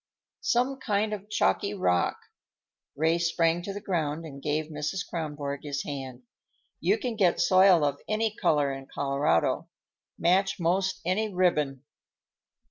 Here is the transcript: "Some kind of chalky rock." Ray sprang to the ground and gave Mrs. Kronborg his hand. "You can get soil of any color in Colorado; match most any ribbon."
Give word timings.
"Some 0.41 0.79
kind 0.79 1.13
of 1.13 1.29
chalky 1.29 1.75
rock." 1.75 2.17
Ray 2.95 3.19
sprang 3.19 3.61
to 3.61 3.71
the 3.71 3.79
ground 3.79 4.25
and 4.25 4.41
gave 4.41 4.65
Mrs. 4.71 5.07
Kronborg 5.07 5.59
his 5.61 5.83
hand. 5.83 6.23
"You 6.79 6.97
can 6.97 7.15
get 7.15 7.39
soil 7.39 7.83
of 7.85 8.01
any 8.07 8.33
color 8.35 8.73
in 8.73 8.87
Colorado; 8.91 9.69
match 10.17 10.59
most 10.59 11.01
any 11.05 11.31
ribbon." 11.31 11.83